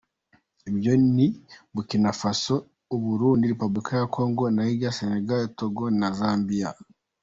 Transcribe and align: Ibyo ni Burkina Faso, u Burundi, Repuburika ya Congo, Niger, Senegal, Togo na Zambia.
Ibyo 0.69 0.93
ni 1.15 1.27
Burkina 1.73 2.11
Faso, 2.19 2.55
u 2.95 2.97
Burundi, 3.03 3.49
Repuburika 3.51 3.91
ya 3.99 4.07
Congo, 4.15 4.43
Niger, 4.55 4.93
Senegal, 4.99 5.43
Togo 5.57 5.83
na 5.99 6.07
Zambia. 6.19 6.69